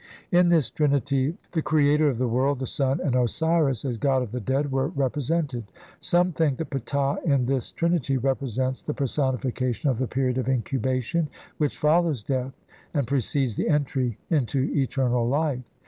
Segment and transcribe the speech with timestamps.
[0.31, 4.31] In this trinity the creator of the world, the sun, and Osiris as god of
[4.31, 5.65] the dead were repre sented.
[5.99, 11.29] Some think that Ptah in this trinity represents the personification of the period of incubation
[11.59, 12.59] which follows death
[12.95, 15.61] and precedes the entry into eternal life.